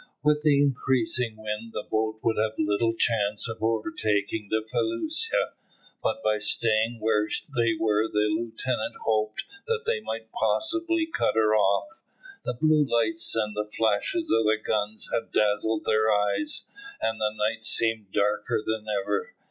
[0.23, 5.53] With the increasing wind the boat would have little chance of overtaking the felucca,
[6.01, 11.55] but by staying where they were the lieutenant hoped that they might possibly cut her
[11.55, 11.89] off.
[12.43, 16.65] The blue lights and the flashes of the guns had dazzled their eyes,
[16.99, 19.35] and the night seemed darker than ever.